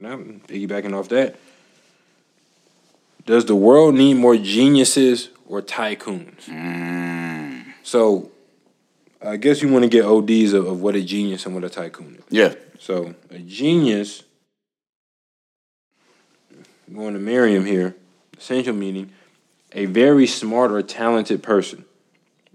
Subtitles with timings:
[0.00, 1.36] now piggybacking off that,
[3.26, 6.44] does the world need more geniuses or tycoons?
[6.46, 7.64] Mm.
[7.82, 8.30] So,
[9.22, 11.68] I guess you want to get ODs of, of what a genius and what a
[11.68, 12.24] tycoon is.
[12.30, 12.54] Yeah.
[12.78, 14.22] So, a genius,
[16.92, 17.94] going to Merriam here,
[18.38, 19.12] essential meaning,
[19.72, 21.84] a very smart or talented person.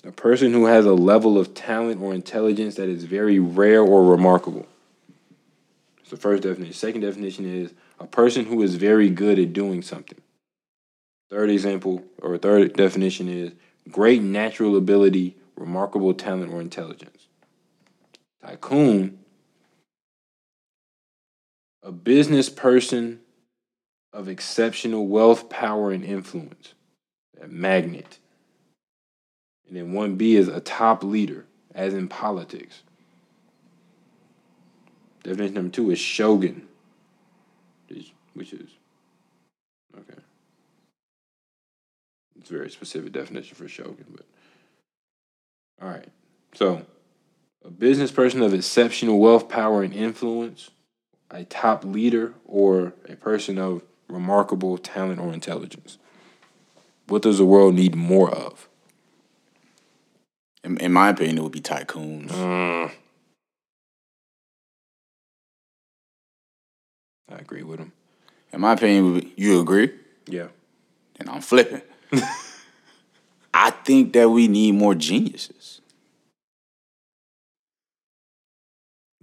[0.03, 4.03] A person who has a level of talent or intelligence that is very rare or
[4.03, 4.67] remarkable.
[6.05, 6.71] That's the first definition.
[6.71, 10.19] Second definition is a person who is very good at doing something.
[11.31, 13.53] Third example or third definition is
[13.89, 17.25] great natural ability, remarkable talent or intelligence.
[18.45, 19.17] Tycoon,
[21.81, 23.21] a business person
[24.13, 26.75] of exceptional wealth, power, and influence.
[27.41, 28.19] A magnate.
[29.67, 32.83] And then 1B is a top leader, as in politics.
[35.25, 36.67] Definition number two is shogun,
[38.35, 38.69] which- is
[39.97, 40.21] okay.
[42.39, 44.25] It's a very specific definition for shogun, but
[45.81, 46.09] all right.
[46.53, 46.85] So,
[47.63, 50.69] a business person of exceptional wealth, power, and influence,
[51.31, 55.97] a top leader, or a person of remarkable talent or intelligence.
[57.07, 58.69] What does the world need more of?
[60.63, 62.29] In, in my opinion, it would be tycoons.
[62.29, 62.91] Mm.
[67.29, 67.91] I agree with him.
[68.53, 69.91] In my opinion, would be- you agree?
[70.27, 70.47] Yeah.
[71.19, 71.81] And I'm flipping.
[73.53, 75.81] I think that we need more geniuses.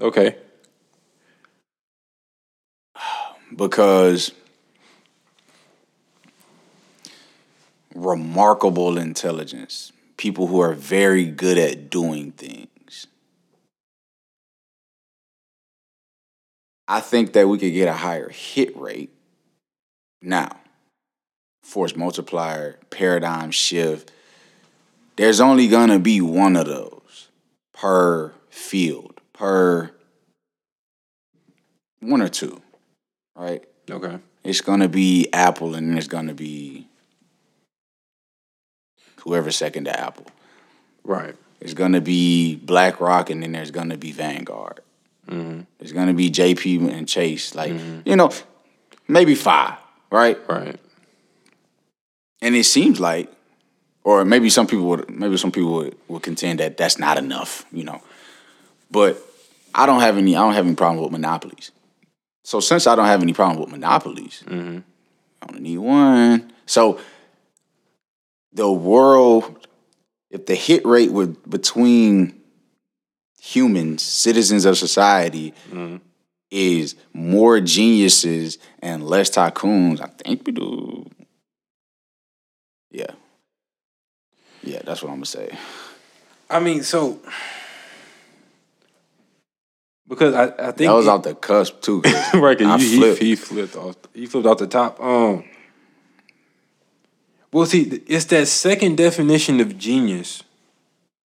[0.00, 0.36] Okay.
[3.56, 4.32] because
[7.94, 12.68] remarkable intelligence, people who are very good at doing things.
[16.92, 19.08] I think that we could get a higher hit rate
[20.20, 20.60] now.
[21.62, 24.12] Force multiplier, paradigm shift.
[25.16, 27.28] There's only gonna be one of those
[27.72, 29.90] per field, per
[32.00, 32.60] one or two,
[33.34, 33.64] right?
[33.90, 34.18] Okay.
[34.44, 36.88] It's gonna be Apple, and then it's gonna be
[39.20, 40.26] whoever second to Apple.
[41.04, 41.36] Right.
[41.58, 44.82] It's gonna be BlackRock, and then there's gonna be Vanguard.
[45.28, 45.60] Mm-hmm.
[45.78, 48.08] There's gonna be JP and Chase, like mm-hmm.
[48.08, 48.30] you know,
[49.08, 49.78] maybe five,
[50.10, 50.38] right?
[50.48, 50.78] Right.
[52.40, 53.32] And it seems like,
[54.02, 57.64] or maybe some people would, maybe some people would, would contend that that's not enough,
[57.70, 58.02] you know.
[58.90, 59.22] But
[59.74, 61.70] I don't have any, I don't have any problem with monopolies.
[62.42, 64.78] So since I don't have any problem with monopolies, mm-hmm.
[65.40, 66.52] I only need one.
[66.66, 66.98] So
[68.52, 69.66] the world,
[70.30, 72.41] if the hit rate were between
[73.44, 75.52] humans, citizens of society,
[76.50, 81.10] is more geniuses and less tycoons, I think we do.
[82.92, 83.10] Yeah.
[84.62, 85.58] Yeah, that's what I'm gonna say.
[86.48, 87.18] I mean, so
[90.06, 92.00] because I, I think That was it- off the cusp too.
[92.34, 92.60] right.
[92.60, 93.18] you, flipped.
[93.20, 93.96] He, he flipped off.
[94.14, 95.00] He flipped off the top.
[95.02, 95.44] Um.
[97.52, 100.42] Well, see, it's that second definition of genius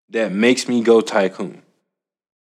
[0.10, 1.62] that makes me go tycoon.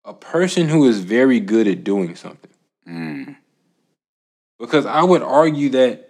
[0.05, 2.51] A person who is very good at doing something.
[2.87, 3.35] Mm.
[4.59, 6.09] Because I would argue that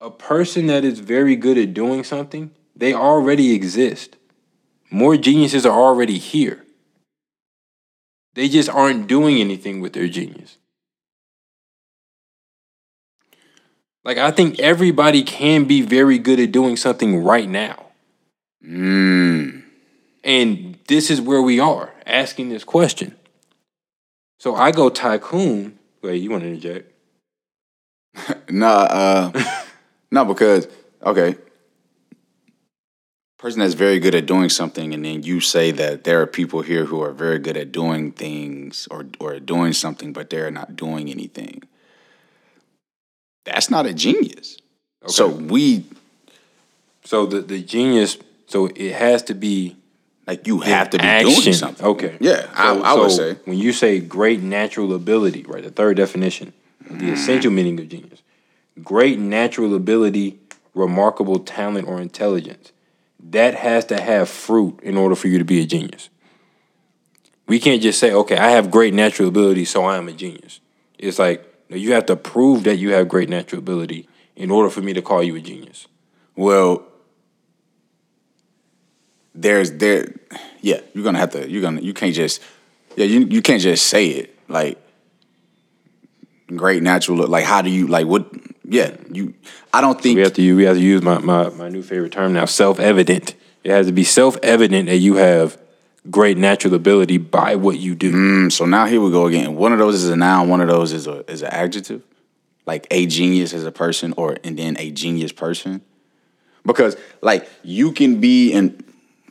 [0.00, 4.16] a person that is very good at doing something, they already exist.
[4.90, 6.64] More geniuses are already here.
[8.34, 10.58] They just aren't doing anything with their genius.
[14.04, 17.86] Like, I think everybody can be very good at doing something right now.
[18.64, 19.64] Mm.
[20.22, 23.16] And this is where we are asking this question.
[24.38, 25.78] So I go tycoon.
[26.02, 26.92] Wait, you want to interject?
[28.48, 29.44] Nah, uh,
[30.10, 30.68] no, because
[31.02, 31.36] okay,
[33.38, 36.62] person that's very good at doing something, and then you say that there are people
[36.62, 40.76] here who are very good at doing things or or doing something, but they're not
[40.76, 41.62] doing anything.
[43.44, 44.58] That's not a genius.
[45.06, 45.84] So we
[47.04, 49.76] So the, the genius, so it has to be
[50.26, 51.30] like you have to be action.
[51.30, 51.86] doing something.
[51.86, 52.16] Okay.
[52.20, 53.38] Yeah, I, So- I would so say.
[53.44, 55.62] when you say great natural ability, right?
[55.62, 57.12] The third definition, the mm-hmm.
[57.12, 58.22] essential meaning of genius,
[58.82, 60.38] great natural ability,
[60.74, 62.72] remarkable talent or intelligence.
[63.30, 66.10] That has to have fruit in order for you to be a genius.
[67.48, 70.60] We can't just say, okay, I have great natural ability, so I am a genius.
[70.98, 74.80] It's like you have to prove that you have great natural ability in order for
[74.80, 75.86] me to call you a genius.
[76.36, 76.86] Well,
[79.36, 80.14] there's there,
[80.60, 80.80] yeah.
[80.94, 81.48] You're gonna have to.
[81.48, 81.80] You're gonna.
[81.80, 82.42] You can't just.
[82.96, 84.78] Yeah, you you can't just say it like.
[86.54, 87.28] great natural look.
[87.28, 88.24] like how do you like what
[88.64, 89.34] yeah you
[89.74, 91.82] i don't think We have to use, we have to use my, my, my new
[91.82, 93.34] favorite term now, self evident.
[93.64, 95.58] It has to be self evident that you have
[96.08, 98.12] great natural ability by what you do.
[98.12, 100.68] Mm, so now here we go again one of those is a noun one of
[100.68, 102.02] those is a is an adjective
[102.64, 105.80] like a genius as a person or and then a genius person
[106.64, 108.84] because like you can be and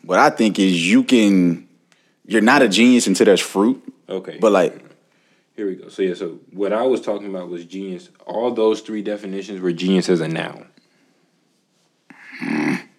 [0.06, 1.68] what i think is you can
[2.26, 4.38] you're not a genius until there's fruit Okay.
[4.40, 4.74] but like
[5.56, 5.88] Here we go.
[5.90, 8.10] So yeah, so what I was talking about was genius.
[8.26, 10.68] All those three definitions were genius as a noun.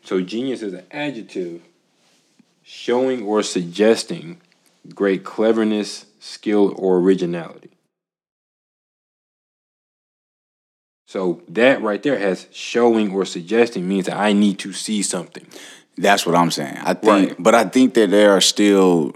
[0.03, 1.61] So genius is an adjective
[2.62, 4.41] showing or suggesting
[4.94, 7.70] great cleverness, skill, or originality.
[11.06, 15.47] So that right there has showing or suggesting means that I need to see something.
[15.96, 16.76] That's what I'm saying.
[16.78, 17.37] I think, Right.
[17.43, 19.14] but I think that there are still,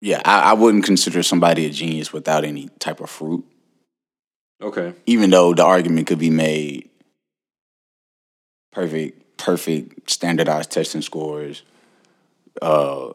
[0.00, 3.44] yeah, I, I wouldn't consider somebody a genius without any type of fruit,
[4.60, 4.94] Okay.
[5.06, 6.88] even though the argument could be made
[8.72, 11.62] perfect, perfect standardized testing scores,
[12.60, 13.10] uh,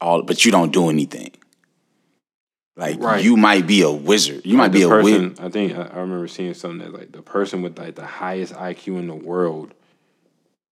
[0.00, 1.32] all, but you don't do anything.
[2.76, 3.22] Like Right.
[3.22, 4.46] you might be a wizard.
[4.46, 5.04] You might be the a person.
[5.04, 5.40] wizard.
[5.40, 8.54] I think I, I remember seeing something that like the person with like the highest
[8.54, 9.74] IQ in the world,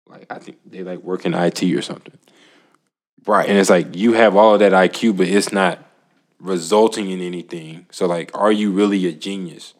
[0.09, 2.17] like I think they like work in IT or something,
[3.27, 3.49] Right.
[3.49, 5.79] and it's like you have all of that IQ, but it's not
[6.41, 7.87] resulting in anything.
[7.91, 9.75] So like, are you really a genius?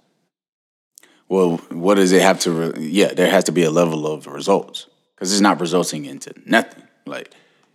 [1.29, 2.51] Well, what does it have to?
[2.53, 6.33] Re- yeah, there has to be a level of results because it's not resulting into
[6.47, 6.85] nothing.
[7.07, 7.33] Like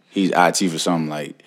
[0.09, 1.43] he's IT for something like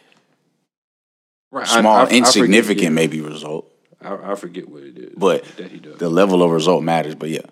[1.52, 1.66] Right.
[1.66, 3.70] small, insignificant, maybe result,
[4.02, 5.96] I, I forget what it is, but that he does.
[5.98, 7.14] the level of result matters.
[7.14, 7.46] But yeah,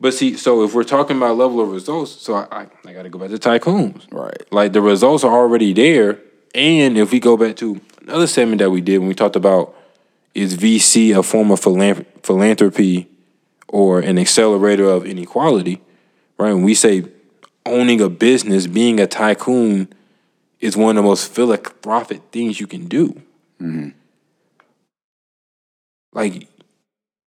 [0.00, 3.02] But see, so if we're talking about level of results, so I I, I got
[3.02, 4.10] to go back to tycoons.
[4.10, 4.42] right.
[4.50, 6.18] Like the results are already there.
[6.54, 9.74] And if we go back to another segment that we did when we talked about
[10.34, 13.08] is VC a form of philanthr- philanthropy
[13.68, 15.80] or an accelerator of inequality,
[16.38, 16.52] right?
[16.52, 17.04] When we say
[17.66, 19.88] owning a business, being a tycoon
[20.60, 23.20] is one of the most philanthropic things you can do.
[23.60, 23.90] Mm-hmm.
[26.12, 26.48] Like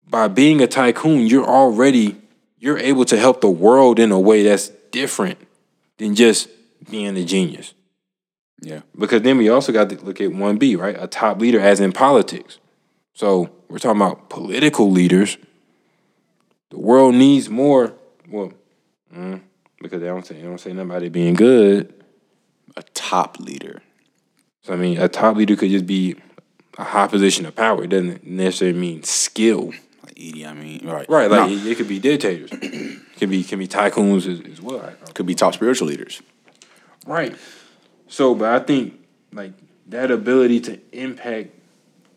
[0.07, 2.15] by being a tycoon, you're already
[2.59, 5.39] you're able to help the world in a way that's different
[5.97, 6.49] than just
[6.89, 7.73] being a genius.
[8.61, 10.95] Yeah, Because then we also got to look at 1B, right?
[10.99, 12.59] A top leader as in politics.
[13.13, 15.37] So we're talking about political leaders.
[16.69, 17.93] The world needs more,
[18.27, 18.51] well,
[19.15, 19.41] mm,
[19.81, 21.93] because they don't say they don't say it being good.
[22.75, 23.81] a top leader.
[24.61, 26.15] So I mean, a top leader could just be
[26.77, 27.83] a high position of power.
[27.85, 29.73] It doesn't necessarily mean skill.
[30.19, 32.49] Like Edie, I mean, right, Right, like No, it, it could be dictators.
[32.51, 34.91] it can be can be tycoons as, as well.
[35.13, 36.21] could be top spiritual leaders.
[37.05, 37.35] Right.
[38.07, 38.99] So, but I think
[39.31, 39.53] like
[39.87, 41.49] that ability to impact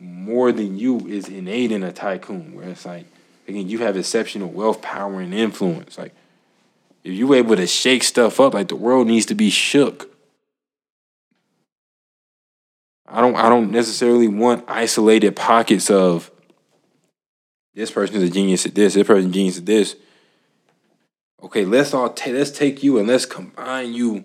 [0.00, 3.06] more than you is innate in a tycoon, where it's like
[3.46, 5.98] again you have exceptional wealth, power, and influence.
[5.98, 6.14] Like
[7.04, 10.08] if you were able to shake stuff up, like the world needs to be shook.
[13.06, 13.36] I don't.
[13.36, 16.30] I don't necessarily want isolated pockets of
[17.74, 18.94] this person is a genius at this.
[18.94, 19.96] This person is a genius at this.
[21.42, 24.24] Okay, let's all ta- let's take you and let's combine you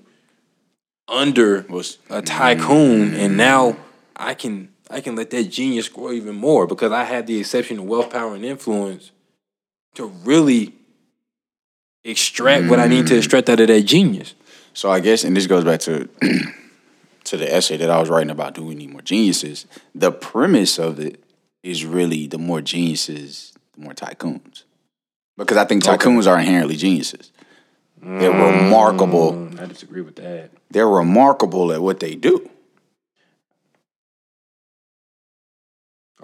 [1.08, 1.66] under
[2.10, 3.38] a tycoon, and mm-hmm.
[3.38, 3.78] now
[4.16, 7.86] I can I can let that genius grow even more because I had the exceptional
[7.86, 9.12] wealth, power, and influence
[9.96, 10.76] to really
[12.04, 13.18] extract what I need to mm-hmm.
[13.18, 14.36] extract out of that genius.
[14.74, 16.08] So I guess, and this goes back to
[17.24, 18.54] to the essay that I was writing about.
[18.54, 19.66] Do we need more geniuses?
[19.96, 21.24] The premise of it
[21.68, 24.64] is really the more geniuses, the more tycoons.
[25.38, 27.32] Because I think tycoons are inherently geniuses.
[28.02, 29.34] They're remarkable.
[29.34, 30.52] Mm, I disagree with that.
[30.72, 32.50] They're remarkable at what they do.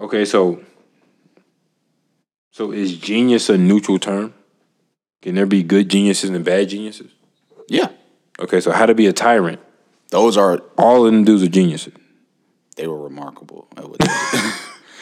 [0.00, 0.60] Okay, so
[2.50, 4.34] so is genius a neutral term?
[5.22, 7.10] Can there be good geniuses and bad geniuses?
[7.68, 7.88] Yeah,
[8.38, 9.60] Okay, so how to be a tyrant?
[10.10, 11.94] those are All of them dudes are geniuses.
[12.76, 14.06] they were remarkable at what they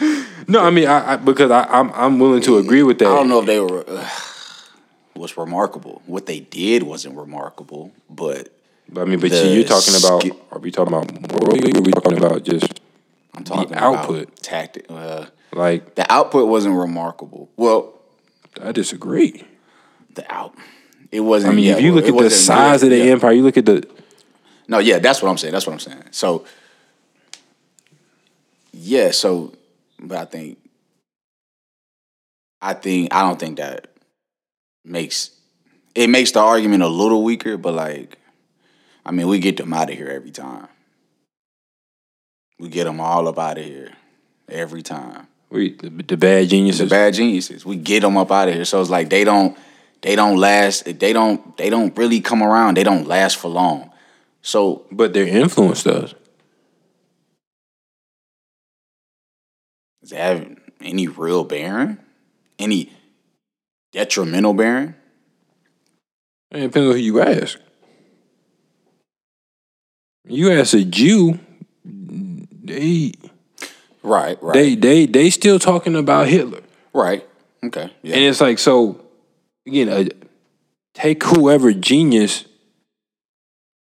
[0.07, 0.27] did.
[0.49, 3.09] No, I mean, I, I because I, I'm I'm willing to agree with that.
[3.09, 4.09] I don't know if they were uh,
[5.15, 6.03] was remarkable.
[6.07, 8.49] What they did wasn't remarkable, but
[8.89, 10.25] But I mean, but you, you're talking about.
[10.51, 11.57] Are we talking about moral?
[11.57, 12.81] Are we talking about just
[13.35, 14.25] I'm talking output.
[14.25, 14.87] about tactic.
[14.89, 15.95] Uh, like?
[15.95, 17.51] the output wasn't remarkable.
[17.57, 17.95] Well,
[18.61, 19.45] I disagree.
[20.15, 20.55] the out.
[21.11, 21.53] It wasn't.
[21.53, 22.93] I mean, yeah, if you look at the size good.
[22.93, 23.13] of the Yeah.
[23.13, 23.87] empire, you look at the.
[24.69, 25.53] No, yeah, that's what I'm saying.
[25.53, 26.05] That's what I'm saying.
[26.11, 26.45] So,
[28.73, 29.11] yeah.
[29.11, 29.53] So,
[30.03, 30.59] but I think,
[32.61, 33.89] I think I don't think that
[34.85, 35.31] makes
[35.95, 37.57] it makes the argument a little weaker.
[37.57, 38.19] But like,
[39.05, 40.69] I mean, we get them out of here every time.
[42.59, 43.93] We get them all up out of here
[44.49, 45.27] every time.
[45.51, 46.89] We the, the bad geniuses.
[46.89, 47.67] the bad geniuses.
[47.67, 48.65] We get them up out of here.
[48.65, 49.57] So it's like they don't
[50.01, 50.85] they don't last.
[50.85, 52.77] They don't they don't really come around.
[52.77, 53.91] They don't last for long.
[54.43, 56.15] So but their influence does.
[60.03, 61.99] Does it have any real bearing?
[62.59, 62.93] Any
[63.93, 64.95] detrimental bearing?
[66.51, 67.59] It depends on who you ask.
[70.27, 71.39] You ask a Jew,
[71.85, 73.13] they
[74.03, 77.27] Right, right, they they they still talking about Hitler, right.
[77.65, 78.17] Okay, yeah.
[78.17, 79.01] and it's like so.
[79.65, 80.05] Again, uh,
[80.93, 82.45] take whoever genius,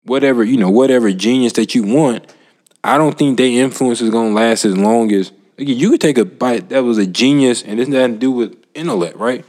[0.04, 2.32] whatever you know, whatever genius that you want.
[2.84, 5.32] I don't think their influence is gonna last as long as
[5.62, 5.78] again.
[5.78, 8.62] You could take a bite that was a genius, and this nothing to do with
[8.74, 9.46] intellect, right?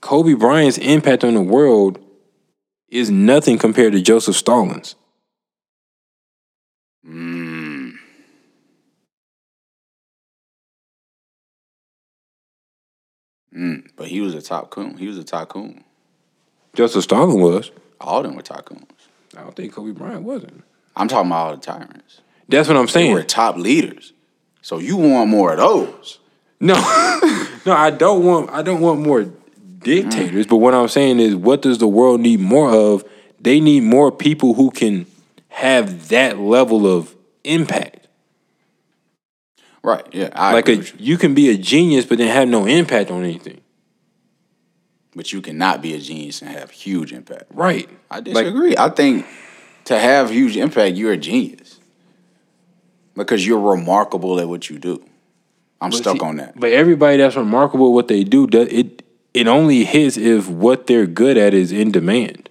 [0.00, 1.98] Kobe Bryant's impact on the world
[2.88, 4.96] is nothing compared to Joseph Stalin's.
[7.06, 7.94] Mm.
[13.54, 14.96] Mm, but he was a tycoon.
[14.96, 15.84] He was a tycoon.
[16.74, 17.70] Joseph Stalin was.
[18.00, 18.88] All of them were tycoons.
[19.36, 20.64] I don't think Kobe Bryant wasn't.
[20.96, 22.20] I'm talking about all the tyrants.
[22.48, 23.10] That's what I'm saying.
[23.10, 24.12] They were top leaders.
[24.64, 26.20] So you want more of those.
[26.58, 26.72] No,
[27.66, 28.48] no, I don't want.
[28.48, 29.24] I don't want more
[29.80, 30.46] dictators.
[30.46, 33.04] But what I'm saying is, what does the world need more of?
[33.38, 35.04] They need more people who can
[35.48, 38.08] have that level of impact.
[39.82, 40.30] Right, yeah.
[40.32, 40.84] I like a, you.
[40.98, 43.60] you can be a genius, but then have no impact on anything.
[45.14, 47.44] But you cannot be a genius and have huge impact.
[47.50, 47.86] Right.
[48.10, 48.74] I Like, disagree.
[48.78, 49.26] I think
[49.84, 51.63] to have huge impact, you're a genius.
[53.14, 55.04] Because you're remarkable at what you do.
[55.80, 56.58] I'm But stuck see- on that.
[56.58, 59.02] But everybody that's remarkable what they do, it
[59.32, 62.48] it only hits if what they're good at is in demand.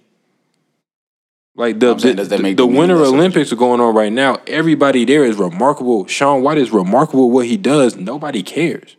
[1.56, 4.40] Like the saying, the, the Winter less of a Olympics are going on right now.
[4.46, 6.06] Everybody there is remarkable.
[6.06, 7.96] Shaun White is remarkable what he does.
[7.96, 8.96] Nobody cares.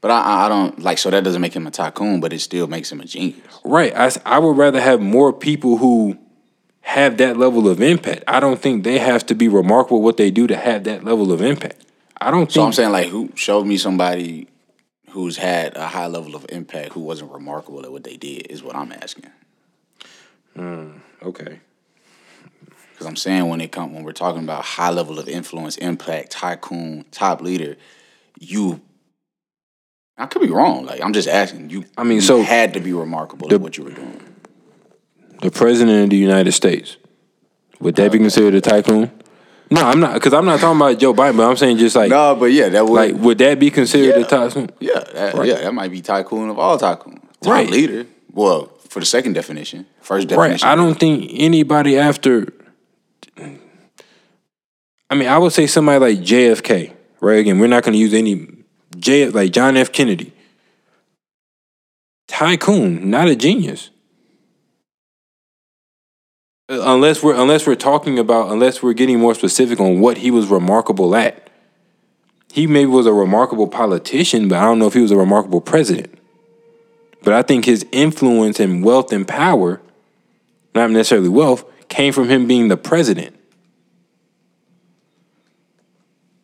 [0.00, 2.38] But I- I, I don't like so that doesn't make him a tycoon, but it
[2.40, 3.40] still makes him a genius.
[3.64, 3.92] Right.
[3.96, 6.16] I, I would rather have more people who
[6.88, 8.24] have that level of impact.
[8.26, 11.32] I don't think they have to be remarkable what they do to have that level
[11.32, 11.84] of impact.
[12.18, 14.48] I don't So I'm saying like who showed me somebody
[15.10, 18.62] who's had a high level of impact who wasn't remarkable at what they did is
[18.62, 19.26] what I'm asking.
[20.56, 20.92] Hmm,
[21.22, 21.60] okay.
[22.92, 26.30] Because I'm saying when it come when we're talking about high level of influence, impact,
[26.30, 27.76] tycoon, top leader,
[28.40, 28.80] you
[30.16, 30.86] I could be wrong.
[30.86, 31.68] Like I'm just asking.
[31.68, 34.27] You I mean, you so- had to be remarkable at what you were doing.
[35.40, 36.96] The president of the United States.
[37.80, 39.10] Would that be considered a tycoon?
[39.70, 42.10] No, I'm not because I'm not talking about Joe Biden, but I'm saying just like
[42.10, 44.24] No, but yeah, that would like would that be considered Yeah.
[44.24, 44.70] a tycoon?
[44.80, 45.48] yeah, that, Right.
[45.48, 47.20] yeah, that might be tycoon of all tycoons.
[47.42, 47.70] Top Right.
[47.70, 48.06] leader.
[48.32, 50.66] Well, for the second definition, first definition.
[50.66, 50.72] Right.
[50.72, 52.52] I don't think anybody after.
[55.10, 56.92] I mean, I would say somebody like JFK.
[57.20, 57.38] Right.
[57.38, 58.46] Again, we're not going to use any
[58.98, 59.92] J like John F.
[59.92, 60.32] Kennedy.
[62.26, 63.90] Tycoon, not a genius.
[66.68, 70.48] Unless we're unless we're talking about unless we're getting more specific on what he was
[70.48, 71.48] remarkable at.
[72.52, 75.60] He maybe was a remarkable politician, but I don't know if he was a remarkable
[75.60, 76.18] president.
[77.22, 79.80] But I think his influence and wealth and power,
[80.74, 83.34] not necessarily wealth, came from him being the president.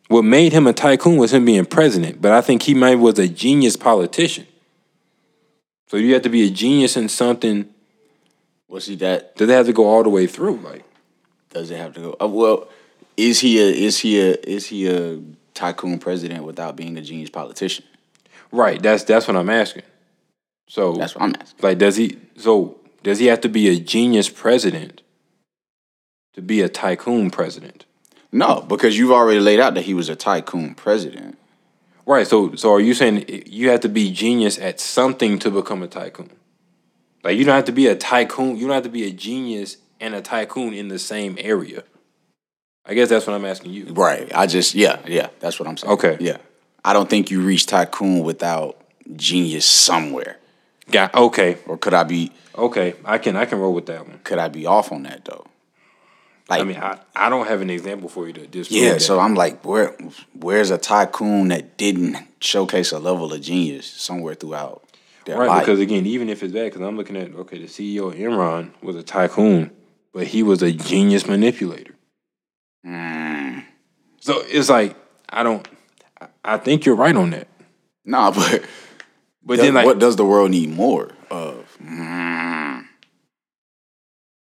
[0.07, 3.17] What made him a tycoon was him being president, but I think he might was
[3.17, 4.45] a genius politician.
[5.87, 7.69] So you have to be a genius in something.
[8.67, 10.57] Well, see that Does it have to go all the way through?
[10.57, 10.83] Like,
[11.51, 12.15] does it have to go?
[12.21, 12.67] Uh, well,
[13.15, 15.19] is he a is he a is he a
[15.53, 17.85] tycoon president without being a genius politician?
[18.51, 18.81] right?
[18.81, 19.83] That's that's what I'm asking.
[20.67, 21.59] So That's what I'm asking.
[21.61, 22.17] like, does he?
[22.37, 25.01] So does he have to be a genius president
[26.33, 27.85] to be a tycoon president?
[28.31, 31.37] No, because you've already laid out that he was a tycoon president.
[32.05, 32.27] Right.
[32.27, 35.87] So so are you saying you have to be genius at something to become a
[35.87, 36.31] tycoon?
[37.25, 38.55] Like you don't have to be a tycoon.
[38.55, 41.83] You don't have to be a genius and a tycoon in the same area.
[42.85, 43.85] I guess that's what I'm asking you.
[43.85, 44.31] Right.
[44.33, 45.91] I just yeah, yeah, that's what I'm saying.
[45.93, 46.17] Okay.
[46.19, 46.37] Yeah.
[46.85, 48.79] I don't think you reach tycoon without
[49.15, 50.37] genius somewhere.
[50.91, 51.57] Got okay.
[51.65, 52.93] Or could I be Okay.
[53.03, 54.19] I can I can roll with that one.
[54.23, 55.47] could I be off on that though?
[56.47, 58.99] Like I mean, I, I don't have an example for you to disprove yeah, that.
[58.99, 59.97] so I'm like, where
[60.33, 64.83] where's a tycoon that didn't showcase a level of genius somewhere throughout
[65.25, 65.61] their right life?
[65.61, 68.71] because again, even if it's bad, because I'm looking at okay, the CEO of Enron
[68.81, 69.71] was a tycoon,
[70.13, 71.95] but he was a genius manipulator.
[72.85, 73.63] Mm.
[74.19, 74.95] So it's like
[75.29, 75.67] I don't.
[76.21, 77.47] I- I think you're right on that.
[78.05, 78.63] Nah, but
[79.43, 81.77] But does- then like what does the world need more of?
[81.83, 82.85] Mm.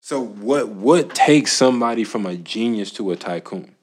[0.01, 3.75] So what what takes somebody from a genius to a tycoon?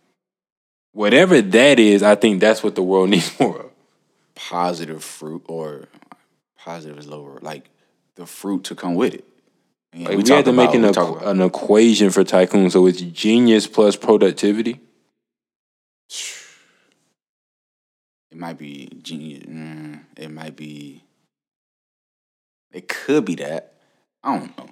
[0.92, 3.70] Whatever that is, I think that's what the world needs more of.
[4.34, 5.88] Positive fruit or
[6.64, 7.70] positive is lower, like
[8.14, 9.24] the fruit to come with it.
[9.92, 12.70] And Like we, talk had to make an, equ- an equation for tycoon.
[12.70, 14.80] So it's genius plus productivity.
[18.30, 19.44] It might be genius.
[19.44, 21.02] Mm, it might be.
[22.72, 23.74] It could be that.
[24.24, 24.68] I don't know.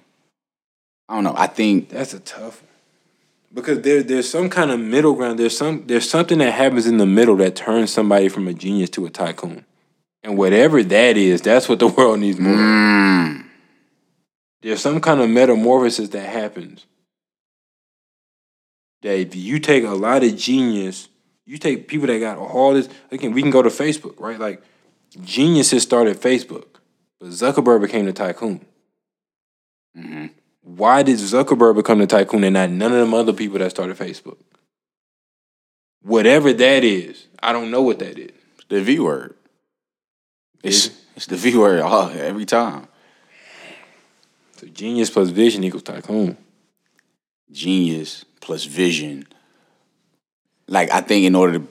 [1.07, 1.35] I don't know.
[1.37, 2.69] I think That's a tough one.
[3.53, 5.37] Because there, there's some kind of middle ground.
[5.37, 8.89] There's some there's something that happens in the middle that turns somebody from a genius
[8.91, 9.65] to a tycoon.
[10.23, 12.53] And whatever that is, that's what the world needs more.
[12.53, 13.43] mm,
[14.61, 16.85] There's some kind of metamorphosis that happens.
[19.01, 21.09] That if you take a lot of genius,
[21.47, 22.87] you take people that got all this.
[23.11, 24.39] Again, we can go to Facebook, right?
[24.39, 24.61] Like
[25.23, 26.65] geniuses started Facebook,
[27.19, 28.63] but Zuckerberg became the tycoon.
[29.97, 30.29] mhm.
[30.63, 33.97] Why did Zuckerberg become the tycoon and not none of them other people that started
[33.97, 34.37] Facebook?
[36.03, 38.31] Whatever that is, I don't know what that is.
[38.69, 39.35] the V word.
[40.63, 42.87] It's it's the V word all, every time.
[44.57, 46.37] So genius plus vision equals tycoon.
[47.51, 49.27] Genius plus vision.
[50.67, 51.67] Like I think in order to,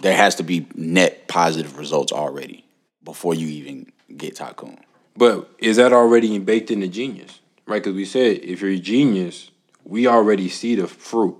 [0.00, 2.64] there has to be net positive results already
[3.04, 4.78] before you even get tycoon.
[5.16, 7.40] But is that already baked into genius?
[7.66, 7.82] Right?
[7.82, 9.50] Because we said if you're a genius,
[9.84, 11.36] we already see the fruit,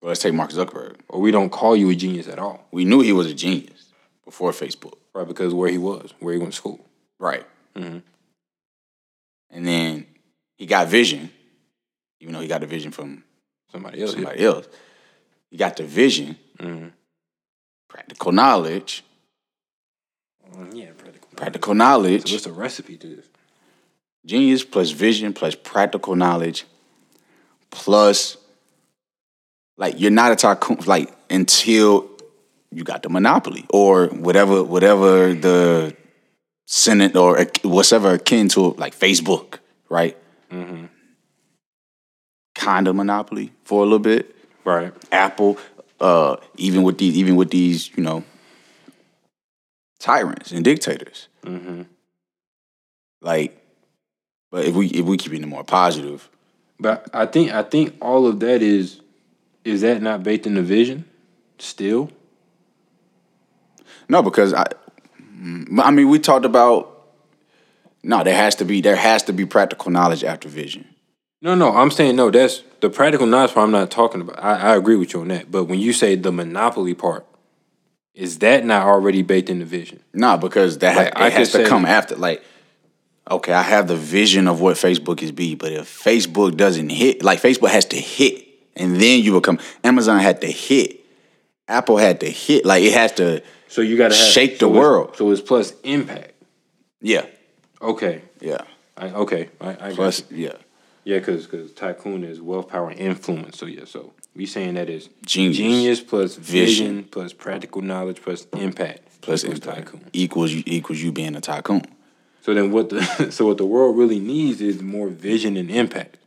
[0.00, 0.96] Well, let's take Mark Zuckerberg.
[1.08, 3.86] or we don't call you a genius at all, We knew he was a genius
[4.24, 4.99] before Facebook.
[5.14, 5.26] Right?
[5.26, 6.84] Because where he was, where he went to school.
[7.18, 7.46] Right.
[7.74, 8.02] Mhm.
[9.50, 10.06] And then
[10.56, 11.30] he got vision,
[12.20, 13.24] even though he got the vision from
[13.72, 14.12] Somebody else.
[14.12, 14.66] somebody else.
[15.50, 16.92] He got the vision, Mhm.
[17.88, 19.04] practical knowledge,
[20.52, 21.28] Mm, Yeah, practical.
[21.36, 23.26] practical So knowledge, what's the recipe to this?
[24.26, 26.64] genius plus vision plus practical knowledge
[27.70, 28.36] plus
[29.76, 32.10] like you're not a tycoon like until
[32.72, 35.96] you got the monopoly or whatever whatever the
[36.66, 40.16] senate or whatever akin to like Facebook, right?
[40.50, 40.86] Mm-hmm.
[42.54, 44.36] Kind of monopoly for a little bit.
[44.64, 44.92] Right.
[45.10, 45.58] Apple,
[46.00, 48.22] uh, even with these, even with these, you know,
[49.98, 51.28] tyrants and dictators.
[51.44, 51.82] Mm-hmm.
[53.22, 53.56] Like,
[54.50, 56.28] but if we if we keep it more positive,
[56.78, 59.00] But I think I think all of that is
[59.64, 61.04] is that not baked in the vision
[61.58, 62.10] still?
[64.10, 64.66] No, because I,
[65.78, 66.88] I mean, we talked about.
[68.02, 70.86] No, there has to be there has to be practical knowledge after vision.
[71.42, 72.30] No, no, I'm saying no.
[72.30, 73.64] That's the practical knowledge part.
[73.64, 74.42] I'm not talking about.
[74.42, 75.50] I, I agree with you on that.
[75.50, 77.24] But when you say the monopoly part,
[78.14, 80.02] is that not already baked in the vision?
[80.12, 82.16] No, because that Like, it I has to come after.
[82.16, 82.42] Like,
[83.30, 87.22] okay, I have the vision of what Facebook is be, but if Facebook doesn't hit,
[87.22, 88.44] like Facebook has to hit,
[88.74, 89.60] and then you become.
[89.84, 91.00] Amazon had to hit,
[91.68, 92.64] Apple had to hit.
[92.64, 93.42] Like it has to.
[93.70, 95.16] So you got to Shake the so it's- world.
[95.16, 96.32] So it's plus impact.
[97.00, 97.26] Yeah,
[97.80, 98.22] Okay.
[98.40, 98.62] yeah.
[98.96, 99.48] I, okay.
[99.60, 100.52] I, I Plus, yeah,
[101.04, 103.56] Yeah, because because tycoon is wealth, power, and influence.
[103.58, 103.84] So yeah.
[103.86, 105.56] So we saying that is Genius.
[105.56, 107.04] genius plus vision, Vision.
[107.10, 110.10] plus practical knowledge plus impact plus equals impact tycoon.
[110.12, 111.82] equals you equals you being a tycoon.
[112.42, 116.18] So then what the so what the world really needs is more vision and impact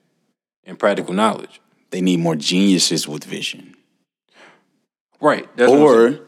[0.66, 1.62] and practical knowledge.
[1.92, 3.76] They need more geniuses with vision,
[5.22, 5.48] Right.
[5.56, 5.84] That's what I'm
[6.16, 6.20] or.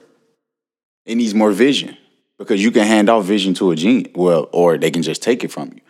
[1.06, 1.98] It needs more vision
[2.38, 4.12] because you can hand off vision to a genius.
[4.16, 5.82] Well, or they can just take it from you.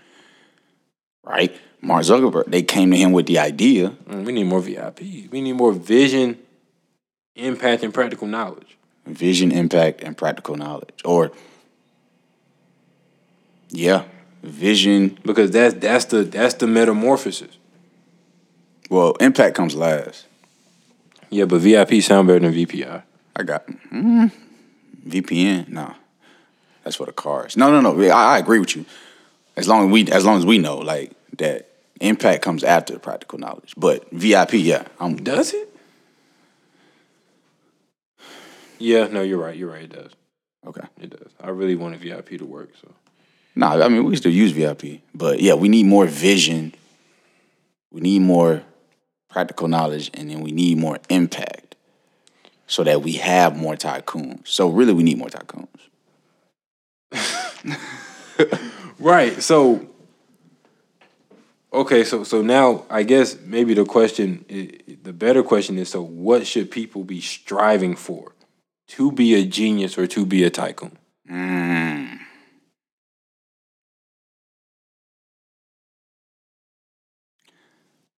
[1.24, 2.46] Right, Mark Zuckerberg.
[2.48, 3.90] They came to him with the idea.
[4.08, 5.32] Mm, we need more VIPs.
[5.32, 6.38] We need more vision,
[7.36, 8.78] impact, and practical knowledge.
[9.08, 11.02] vision, impact, and practical knowledge.
[11.04, 11.32] Or,
[13.70, 14.04] yeah,
[14.44, 15.18] vision.
[15.24, 17.58] Because that's that's the that's the metamorphosis.
[18.90, 20.28] Well, impact comes last.
[21.32, 23.02] Yeah, but VIP sound better than VPI.
[23.36, 24.32] I got mm,
[25.08, 25.70] VPN.
[25.70, 25.94] No,
[26.84, 27.56] that's for the cars.
[27.58, 28.10] No, no, no.
[28.10, 28.86] I, I agree with you.
[29.56, 31.70] As long as we, as long as we know, like that,
[32.02, 33.74] impact comes after practical knowledge.
[33.78, 35.16] But VIP, yeah, I'm.
[35.18, 35.70] Does it?
[38.80, 39.56] Yeah, no, you're right.
[39.56, 39.84] You're right.
[39.84, 40.12] It does.
[40.68, 40.82] Okay.
[41.00, 41.32] It does.
[41.42, 42.72] I really wanted VIP to work.
[42.82, 42.92] So
[43.56, 46.74] No, I mean we still use VIP, but yeah, we need more vision.
[47.92, 48.64] We need more
[49.30, 51.75] practical knowledge, and then we need more impact,
[52.68, 54.48] so that we have more tycoons.
[54.48, 55.68] So really, we need more tycoons.
[59.00, 59.42] right.
[59.42, 59.88] So
[61.72, 62.04] okay.
[62.04, 66.72] So so now I guess maybe the question, the better question is: so what should
[66.72, 68.34] people be striving for?
[68.90, 70.98] To be a genius or to be a tycoon?
[71.30, 72.20] Mm.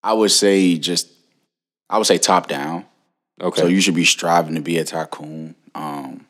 [0.07, 1.09] I would say just,
[1.89, 2.85] I would say top down.
[3.39, 3.61] Okay.
[3.61, 5.55] So you should be striving to be a tycoon.
[5.75, 6.25] Um,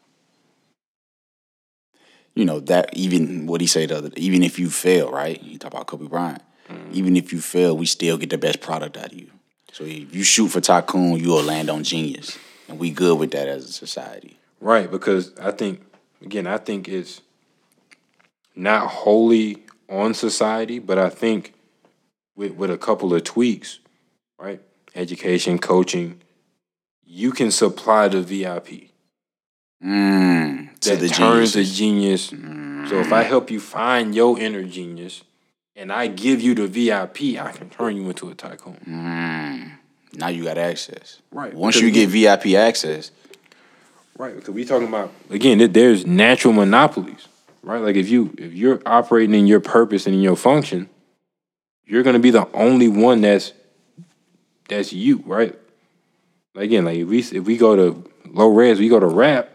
[2.35, 5.41] you know that even what he said the other, even if you fail, right?
[5.41, 6.43] You talk about Kobe Bryant.
[6.69, 6.93] Mm.
[6.93, 9.31] Even if you fail, we still get the best product out of you.
[9.71, 13.47] So if you shoot for tycoon, you'll land on genius, and we good with that
[13.47, 14.37] as a society.
[14.59, 15.81] Right, because I think
[16.21, 17.21] again, I think it's
[18.55, 21.53] not wholly on society, but I think
[22.35, 23.79] with with a couple of tweaks,
[24.37, 24.61] right?
[24.93, 26.21] Education, coaching,
[27.07, 28.89] you can supply the VIP
[29.83, 31.77] Mm, to that the turns a geniuses.
[31.77, 32.89] genius.
[32.89, 35.23] So if I help you find your inner genius
[35.75, 39.77] and I give you the VIP, I can turn you into a tycoon.
[40.13, 41.21] Now you got access.
[41.31, 43.11] Right, Once you get VIP access,
[44.17, 45.71] Right, because we talking about again.
[45.71, 47.27] There's natural monopolies,
[47.61, 47.79] right?
[47.79, 50.89] Like if you if you're operating in your purpose and in your function,
[51.85, 53.53] you're gonna be the only one that's
[54.67, 55.55] that's you, right?
[56.57, 59.49] Again, like if we if we go to low res, we go to rap.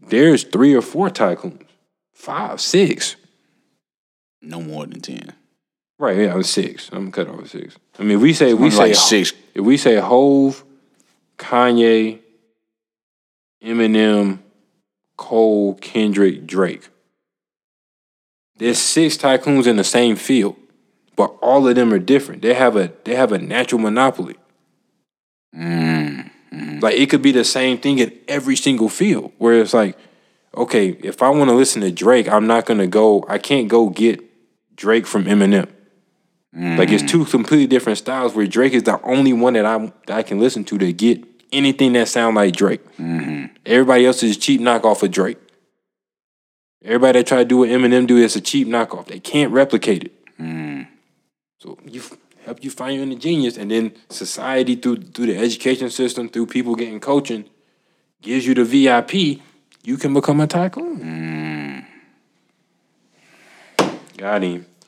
[0.00, 1.62] There's three or four tycoons,
[2.12, 3.16] five, six.
[4.42, 5.32] no more than ten.
[5.98, 6.90] Right, yeah, I'm six.
[6.92, 7.76] I'm cut off at six.
[7.98, 9.32] I mean, if we say we say like six.
[9.54, 10.62] If we say Hov,
[11.38, 12.20] Kanye,
[13.64, 14.38] Eminem,
[15.16, 16.88] Cole, Kendrick, Drake,
[18.58, 20.56] there's six tycoons in the same field,
[21.16, 22.42] but all of them are different.
[22.42, 24.36] They have a they have a natural monopoly.
[25.54, 26.78] Mm-hmm.
[26.80, 29.96] Like it could be the same thing in every single field, where it's like,
[30.56, 33.24] okay, if I want to listen to Drake, I'm not gonna go.
[33.28, 34.20] I can't go get
[34.76, 35.68] Drake from Eminem.
[36.52, 38.34] Like it's two completely different styles.
[38.34, 41.22] Where Drake is the only one that I that I can listen to to get
[41.52, 42.84] anything that sound like Drake.
[42.96, 43.54] Mm-hmm.
[43.64, 45.38] Everybody else is a cheap knockoff of Drake.
[46.82, 49.06] Everybody that try to do what Eminem do is a cheap knockoff.
[49.06, 50.36] They can't replicate it.
[50.38, 50.88] Mm.
[51.58, 52.02] So you
[52.48, 56.46] help you find your inner genius, and then society through through the education system, through
[56.46, 57.44] people getting coaching,
[58.22, 59.40] gives you the VIP.
[59.84, 60.98] You can become a tycoon.
[60.98, 61.86] Mm.
[64.16, 64.66] Got him.